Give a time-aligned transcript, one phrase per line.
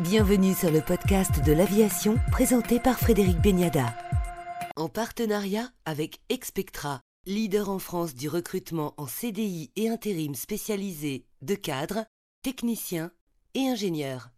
[0.00, 3.94] Bienvenue sur le podcast de l'aviation présenté par Frédéric Beniada.
[4.74, 11.54] En partenariat avec Expectra, leader en France du recrutement en CDI et intérim spécialisé de
[11.54, 12.06] cadres,
[12.42, 13.12] techniciens
[13.54, 14.30] et ingénieurs.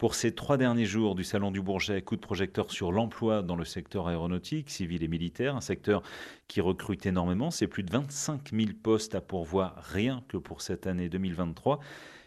[0.00, 3.54] Pour ces trois derniers jours du Salon du Bourget, coup de projecteur sur l'emploi dans
[3.54, 6.02] le secteur aéronautique, civil et militaire, un secteur
[6.48, 7.50] qui recrute énormément.
[7.50, 11.80] C'est plus de 25 000 postes à pourvoir rien que pour cette année 2023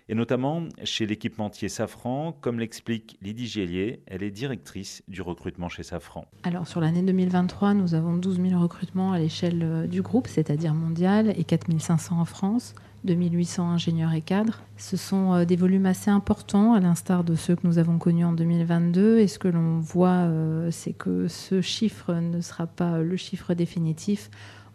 [0.07, 5.81] et notamment chez l'équipementier Safran, comme l'explique Lydie Gélier, elle est directrice du recrutement chez
[5.81, 6.27] Safran.
[6.43, 10.75] Alors sur l'année 2023, nous avons 12 000 recrutements à l'échelle euh, du groupe, c'est-à-dire
[10.75, 12.75] mondial, et 4 500 en France.
[13.03, 14.61] 2800 ingénieurs et cadres.
[14.77, 18.25] Ce sont euh, des volumes assez importants, à l'instar de ceux que nous avons connus
[18.25, 19.19] en 2022.
[19.19, 23.53] Et ce que l'on voit, euh, c'est que ce chiffre ne sera pas le chiffre
[23.53, 24.29] définitif.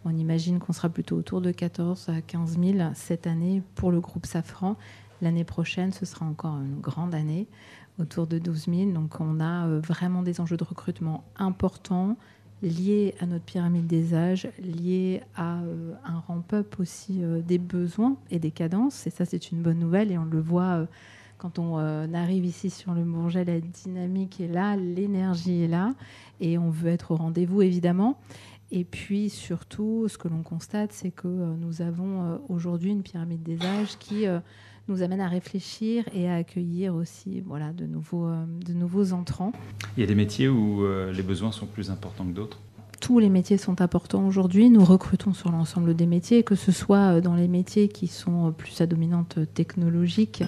[0.05, 3.99] On imagine qu'on sera plutôt autour de 14 à 15 000 cette année pour le
[3.99, 4.77] groupe Safran.
[5.21, 7.47] L'année prochaine, ce sera encore une grande année,
[7.99, 8.91] autour de 12 000.
[8.91, 12.17] Donc on a euh, vraiment des enjeux de recrutement importants
[12.61, 18.17] lié à notre pyramide des âges, lié à euh, un ramp-up aussi euh, des besoins
[18.31, 19.07] et des cadences.
[19.07, 20.11] Et ça, c'est une bonne nouvelle.
[20.11, 20.85] Et on le voit euh,
[21.37, 21.77] quand on
[22.13, 25.93] arrive ici sur le Bourget, la dynamique est là, l'énergie est là.
[26.41, 28.19] Et on veut être au rendez-vous, évidemment.
[28.71, 33.61] Et puis surtout, ce que l'on constate, c'est que nous avons aujourd'hui une pyramide des
[33.65, 34.25] âges qui
[34.89, 39.53] nous amène à réfléchir et à accueillir aussi voilà, de, nouveaux, euh, de nouveaux entrants.
[39.95, 42.59] Il y a des métiers où euh, les besoins sont plus importants que d'autres
[43.01, 44.69] tous les métiers sont importants aujourd'hui.
[44.69, 48.51] Nous recrutons sur l'ensemble des métiers, que ce soit euh, dans les métiers qui sont
[48.51, 50.43] plus à dominante technologique,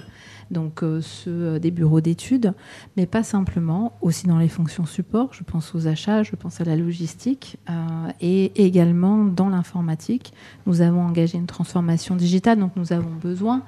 [0.50, 2.52] donc ceux des bureaux d'études,
[2.98, 5.32] mais pas simplement, aussi dans les fonctions support.
[5.32, 7.56] Je pense aux achats, je pense à la logistique
[8.20, 10.34] et également dans l'informatique.
[10.66, 13.62] Nous avons engagé une transformation digitale, donc nous avons besoin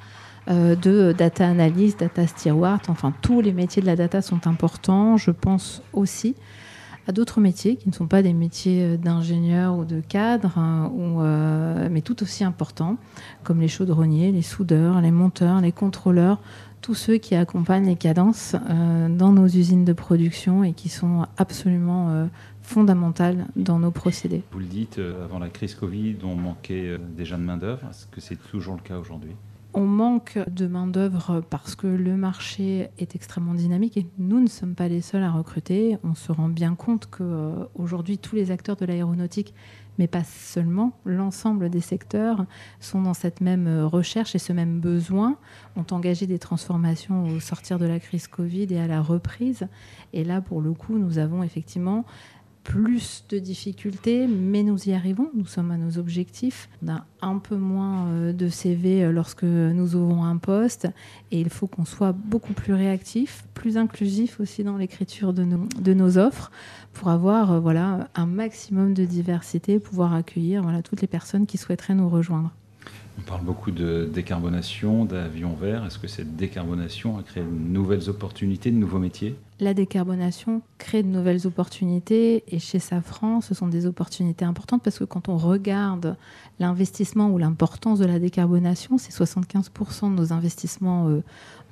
[0.50, 5.17] euh, de data analyst, data steward, enfin tous les métiers de la data sont importants.
[5.17, 6.34] Je pense aussi
[7.06, 10.93] à d'autres métiers qui ne sont pas des métiers euh, d'ingénieur ou de cadre, hein,
[10.99, 12.99] euh, mais tout aussi importants,
[13.43, 16.38] comme les chaudronniers, les soudeurs, les monteurs, les contrôleurs,
[16.83, 18.54] tous ceux qui accompagnent les cadences
[19.09, 22.28] dans nos usines de production et qui sont absolument
[22.60, 24.43] fondamentales dans nos procédés.
[24.53, 27.88] Vous le dites, avant la crise Covid, on manquait déjà de main-d'œuvre.
[27.88, 29.33] Est-ce que c'est toujours le cas aujourd'hui?
[29.74, 34.74] On manque de main-d'œuvre parce que le marché est extrêmement dynamique et nous ne sommes
[34.74, 35.98] pas les seuls à recruter.
[36.04, 39.52] On se rend bien compte qu'aujourd'hui, tous les acteurs de l'aéronautique,
[39.98, 42.46] mais pas seulement, l'ensemble des secteurs
[42.80, 45.36] sont dans cette même recherche et ce même besoin,
[45.76, 49.66] ont engagé des transformations au sortir de la crise Covid et à la reprise.
[50.12, 52.04] Et là, pour le coup, nous avons effectivement
[52.64, 56.69] plus de difficultés, mais nous y arrivons, nous sommes à nos objectifs.
[56.82, 60.88] On a un peu moins euh, de CV euh, lorsque nous ouvrons un poste
[61.30, 65.69] et il faut qu'on soit beaucoup plus réactif, plus inclusif aussi dans l'écriture de nos,
[65.78, 66.50] de nos offres
[66.94, 71.58] pour avoir euh, voilà, un maximum de diversité, pouvoir accueillir voilà, toutes les personnes qui
[71.58, 72.50] souhaiteraient nous rejoindre.
[73.19, 75.84] On parle beaucoup de décarbonation, d'avions verts.
[75.86, 79.36] Est-ce que cette décarbonation a créé de nouvelles opportunités, de nouveaux métiers?
[79.60, 84.99] La décarbonation crée de nouvelles opportunités et chez Safran, ce sont des opportunités importantes parce
[84.99, 86.15] que quand on regarde
[86.61, 91.22] l'investissement ou l'importance de la décarbonation, c'est 75% de nos investissements euh,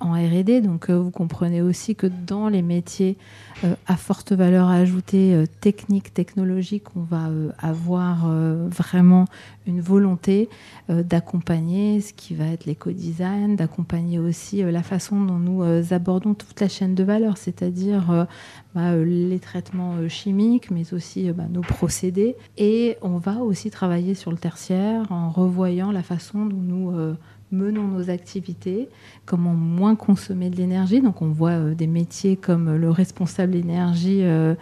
[0.01, 0.63] en RD.
[0.63, 3.17] Donc euh, vous comprenez aussi que dans les métiers
[3.65, 8.27] euh, à forte valeur ajoutée, technique, technologique, on va avoir
[8.69, 9.27] vraiment
[9.67, 10.49] une volonté
[10.89, 15.63] d'accompagner ce qui va être l'éco-design, d'accompagner aussi la façon dont nous
[15.93, 18.27] abordons toute la chaîne de valeur, c'est-à-dire
[18.75, 22.37] bah, les traitements chimiques, mais aussi bah, nos procédés.
[22.59, 27.15] Et on va aussi travailler sur le tertiaire en revoyant la façon dont nous
[27.53, 28.89] menons nos activités,
[29.27, 31.01] comment moins consommer de l'énergie.
[31.01, 34.55] Donc on voit euh, des métiers comme le responsable énergie euh,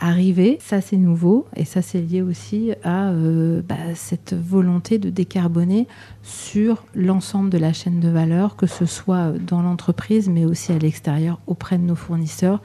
[0.00, 0.58] arriver.
[0.60, 5.86] Ça c'est nouveau et ça c'est lié aussi à euh, bah, cette volonté de décarboner
[6.22, 10.78] sur l'ensemble de la chaîne de valeur, que ce soit dans l'entreprise mais aussi à
[10.78, 12.62] l'extérieur auprès de nos fournisseurs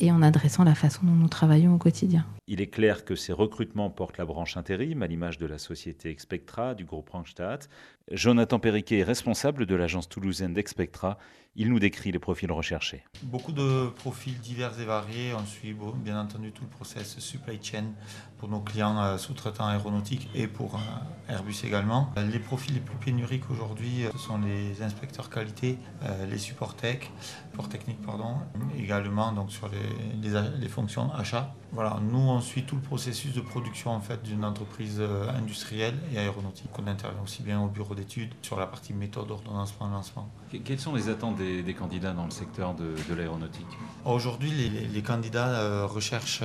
[0.00, 2.26] et en adressant la façon dont nous travaillons au quotidien.
[2.46, 6.10] Il est clair que ces recrutements portent la branche intérim, à l'image de la société
[6.10, 7.64] Expectra, du groupe Rangstad.
[8.10, 11.18] Jonathan Perriquet est responsable de l'agence toulousaine d'Expectra.
[11.56, 13.04] Il nous décrit les profils recherchés.
[13.22, 15.32] Beaucoup de profils divers et variés.
[15.34, 17.84] On suit bien entendu tout le process supply chain
[18.38, 22.12] pour nos clients euh, sous-traitants aéronautiques et pour euh, Airbus également.
[22.16, 25.78] Les profils les plus pénuriques aujourd'hui, euh, ce sont les inspecteurs qualité,
[26.28, 27.10] les supports tech,
[27.50, 28.38] support techniques pardon,
[28.76, 30.30] également donc sur les,
[30.60, 31.54] les fonctions achat.
[31.74, 35.96] Voilà, nous on suit tout le processus de production en fait d'une entreprise euh, industrielle
[36.12, 36.70] et aéronautique.
[36.78, 40.28] On intervient aussi bien au bureau d'études sur la partie méthode, ordonnancement, lancement.
[40.64, 41.43] Quelles sont les attentes des,
[41.78, 43.66] candidats dans le secteur de, l'aéronautique
[44.04, 44.50] Aujourd'hui,
[44.92, 46.42] les, candidats recherchent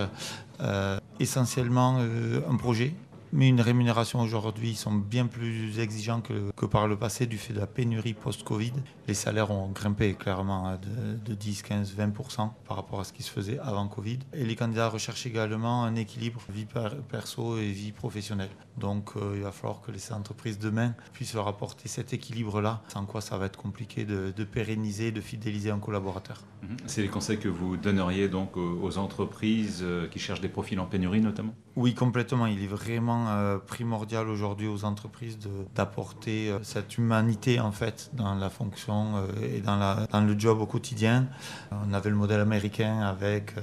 [1.19, 2.94] essentiellement un projet
[3.31, 7.38] mais une rémunération aujourd'hui, ils sont bien plus exigeants que, que, par le passé du
[7.38, 8.74] fait de la pénurie post-Covid.
[9.08, 13.24] Les salaires ont grimpé clairement de, de 10, 15, 20% par rapport à ce qui
[13.24, 14.20] se faisait avant Covid.
[14.34, 16.68] Et les candidats recherchent également un équilibre vie
[17.10, 18.50] perso et vie professionnelle.
[18.78, 23.06] Donc euh, il va falloir que les entreprises demain puissent leur apporter cet équilibre-là, sans
[23.06, 26.42] quoi ça va être compliqué de, de pérenniser, de fidéliser un collaborateur.
[26.64, 26.78] Mhm.
[26.86, 30.86] C'est les conseils que vous donneriez donc aux entreprises euh, qui cherchent des profils en
[30.86, 31.54] pénurie notamment?
[31.76, 32.46] Oui, complètement.
[32.46, 35.38] Il est vraiment euh, primordial aujourd'hui aux entreprises
[35.75, 40.66] d'apporter euh, cette humanité en fait dans la fonction euh, et dans, le job au
[40.66, 41.27] quotidien.
[41.71, 43.54] On avait le modèle américain avec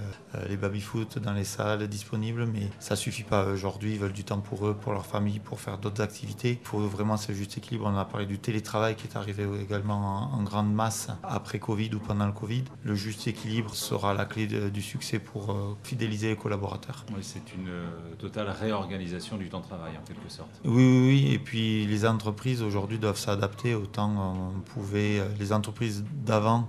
[0.48, 3.46] les baby-foot dans les salles disponibles, mais ça suffit pas.
[3.46, 6.58] Aujourd'hui, ils veulent du temps pour eux, pour leur famille, pour faire d'autres activités.
[6.62, 7.86] Il faut vraiment ce juste équilibre.
[7.86, 11.98] On a parlé du télétravail qui est arrivé également en, grande masse après Covid ou
[11.98, 12.64] pendant le Covid.
[12.84, 17.04] Le juste équilibre sera la clé du succès pour fidéliser les collaborateurs.
[17.20, 17.70] C'est une
[18.18, 20.50] totale réorganisation du de travail en quelque sorte.
[20.64, 21.32] Oui, oui, oui.
[21.32, 24.52] Et puis les entreprises aujourd'hui doivent s'adapter autant on
[24.94, 26.68] euh, les entreprises d'avant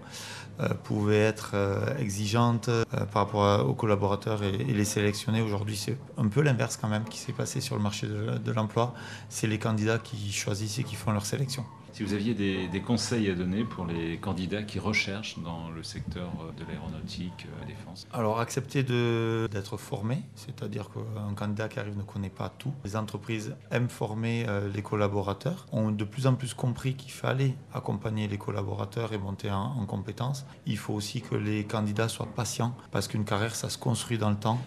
[0.60, 2.70] euh, pouvaient être euh, exigeantes
[3.12, 5.42] par rapport aux collaborateurs et, les sélectionner.
[5.42, 8.94] Aujourd'hui, c'est un peu l'inverse quand même qui s'est passé sur le marché de l'emploi.
[9.30, 11.66] C'est les candidats qui choisissent et qui font leur sélection.
[11.98, 16.30] Si vous aviez des, conseils à donner pour les candidats qui recherchent dans le secteur
[16.56, 22.30] de l'aéronautique, euh, défense Alors, accepter d'être formé, c'est-à-dire qu'un candidat qui arrive ne connaît
[22.30, 22.72] pas tout.
[22.86, 27.56] Les entreprises aiment former euh, les collaborateurs, ont de plus en plus compris qu'il fallait
[27.74, 30.46] accompagner les collaborateurs et monter en compétences.
[30.68, 34.30] Il faut aussi que les candidats soient patients, parce qu'une carrière, ça se construit dans
[34.30, 34.60] le temps.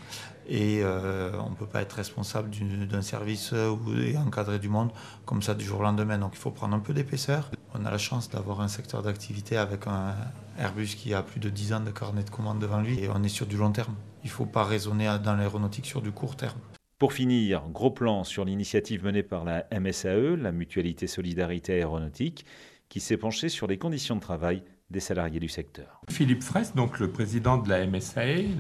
[0.53, 2.51] Et euh, on ne peut pas être responsable
[2.89, 4.91] d'un service et encadrer du monde
[5.25, 6.19] comme ça du jour au lendemain.
[6.19, 7.51] Donc il faut prendre un peu d'épaisseur.
[7.73, 10.17] On a la chance d'avoir un secteur d'activité avec un
[10.59, 13.23] Airbus qui a plus de 10 ans de carnet de commandes devant lui et on
[13.23, 13.95] est sur du long terme.
[14.25, 16.59] Il ne faut pas raisonner dans l'aéronautique sur du court terme.
[16.99, 22.45] Pour finir, gros plan sur l'initiative menée par la MSAE, la Mutualité Solidarité Aéronautique,
[22.91, 26.03] qui s'est penchée sur les conditions de travail des salariés du secteur.
[26.11, 28.51] Philippe Fraisse, donc le président de la MSAE,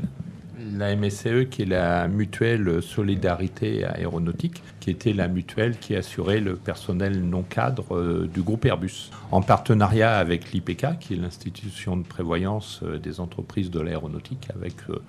[0.76, 6.56] la MSCE, qui est la mutuelle solidarité aéronautique, qui était la mutuelle qui assurait le
[6.56, 12.02] personnel non cadre euh, du groupe Airbus, en partenariat avec l'IPK, qui est l'institution de
[12.02, 15.00] prévoyance euh, des entreprises de l'aéronautique, avec euh,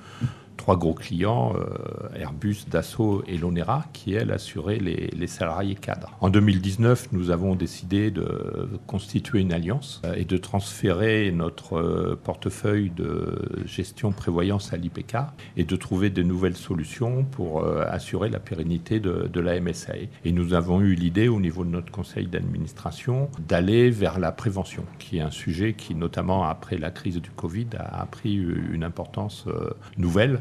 [0.57, 6.12] trois gros clients, euh, Airbus, Dassault et Lonera, qui, elles, assuraient les, salariés cadres.
[6.19, 12.19] En 2019, nous avons décidé de constituer une alliance euh, et de transférer notre euh,
[12.21, 15.18] portefeuille de gestion prévoyance à l'IPK
[15.57, 20.09] et de trouver de nouvelles solutions pour assurer la pérennité de, de la MSAE.
[20.25, 24.83] Et nous avons eu l'idée, au niveau de notre conseil d'administration, d'aller vers la prévention,
[25.00, 29.45] qui est un sujet qui, notamment après la crise du Covid, a pris une importance
[29.98, 30.40] nouvelle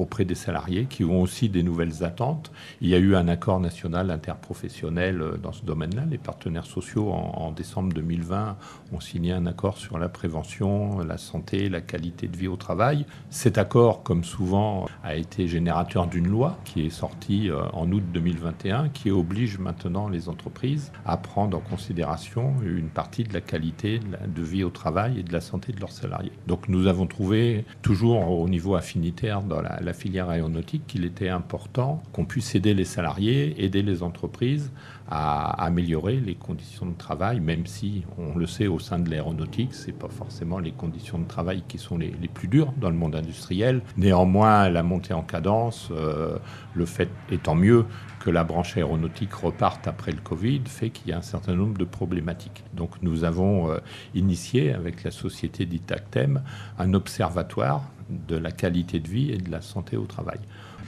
[0.00, 2.50] auprès des salariés qui ont aussi des nouvelles attentes.
[2.80, 6.04] Il y a eu un accord national interprofessionnel euh, dans ce domaine-là.
[6.10, 8.56] Les partenaires sociaux, en, décembre 2020,
[8.92, 13.04] ont signé un accord sur la prévention, la santé, la qualité de vie au travail.
[13.28, 18.04] Cet accord, comme souvent, a été générateur d'une loi qui est sortie euh, en août
[18.12, 24.00] 2021, qui oblige maintenant les entreprises à prendre en considération une partie de la qualité
[24.26, 26.32] de vie au travail et de la santé de leurs salariés.
[26.46, 31.28] Donc nous avons trouvé, toujours au niveau affinitaire dans la la filière aéronautique qu'il était
[31.28, 34.70] important qu'on puisse aider les salariés, aider les entreprises
[35.10, 39.74] à améliorer les conditions de travail, même si on le sait au sein de l'aéronautique,
[39.74, 43.16] c'est pas forcément les conditions de travail qui sont les, plus dures dans le monde
[43.16, 43.82] industriel.
[43.96, 46.38] Néanmoins, la montée en cadence, euh,
[46.74, 47.86] le fait étant mieux
[48.20, 51.76] que la branche aéronautique reparte après le Covid, fait qu'il y a un certain nombre
[51.76, 52.62] de problématiques.
[52.74, 53.78] Donc nous avons euh,
[54.14, 56.42] initié avec la société d'Itactem
[56.78, 57.82] un observatoire
[58.28, 60.40] de la qualité de vie et de la santé au travail.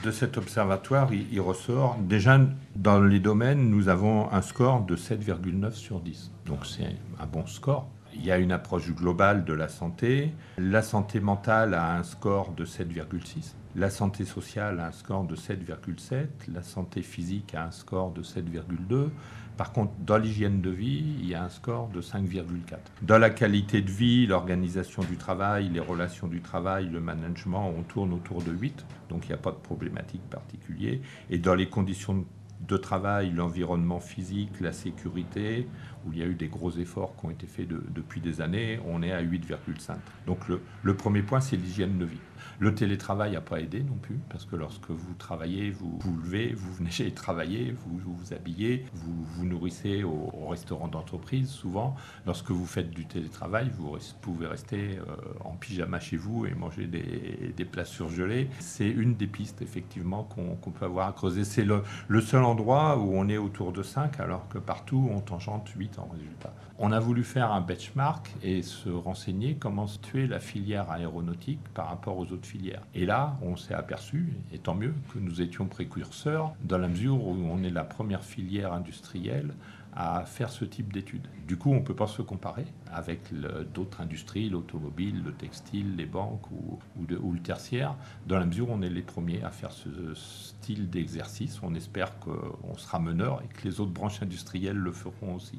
[0.02, 2.40] De cet observatoire, il, ressort déjà
[2.74, 6.32] dans les domaines, nous avons un score de 7,9 sur 10.
[6.46, 7.88] Donc c'est un bon score.
[8.14, 10.32] Il y a une approche globale de la santé.
[10.58, 13.54] La santé mentale a un score de 7,6.
[13.74, 16.26] La santé sociale a un score de 7,7.
[16.52, 19.08] La santé physique a un score de 7,2.
[19.56, 22.76] Par contre, dans l'hygiène de vie, il y a un score de 5,4.
[23.00, 27.82] Dans la qualité de vie, l'organisation du travail, les relations du travail, le management, on
[27.82, 30.98] tourne autour de 8, donc il n'y a pas de problématique particulière.
[31.30, 32.26] Et dans les conditions
[32.66, 35.66] de travail, l'environnement physique, la sécurité,
[36.06, 38.80] où il y a eu des gros efforts qui ont été faits depuis des années,
[38.86, 39.96] on est à 8,5.
[40.26, 42.20] Donc le premier point, c'est l'hygiène de vie.
[42.58, 46.52] Le télétravail n'a pas aidé non plus, parce que lorsque vous travaillez, vous vous levez,
[46.54, 51.96] vous venez travailler, vous vous, habillez, vous vous nourrissez au, restaurant d'entreprise souvent.
[52.26, 56.86] Lorsque vous faites du télétravail, vous pouvez rester euh, en pyjama chez vous et manger
[56.86, 58.48] des, plats surgelés.
[58.58, 61.44] C'est une des pistes effectivement qu'on peut avoir à creuser.
[61.44, 65.20] C'est le, le, seul endroit où on est autour de 5, alors que partout on
[65.20, 66.52] tangente 8 en résultat.
[66.78, 71.60] On a voulu faire un benchmark et se renseigner comment se tuer la filière aéronautique
[71.74, 72.82] par rapport aux autres filières.
[72.94, 77.24] Et là, on s'est aperçu, et tant mieux, que nous étions précurseurs dans la mesure
[77.24, 79.54] où on est la première filière industrielle
[79.94, 81.26] à faire ce type d'études.
[81.46, 83.32] Du coup, on ne peut pas se comparer avec
[83.74, 87.94] d'autres industries, l'automobile, le textile, les banques ou, ou, le tertiaire,
[88.26, 91.60] dans la mesure où on est les premiers à faire ce style d'exercice.
[91.62, 95.58] On espère qu'on sera meneur et que les autres branches industrielles le feront aussi.